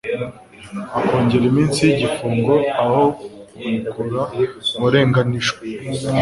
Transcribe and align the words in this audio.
akongera 0.99 1.45
iminsi 1.51 1.79
y'igifungo 1.87 2.53
aho 2.83 3.01
kurekura 3.91 4.21
uwarenganijwe. 4.77 5.61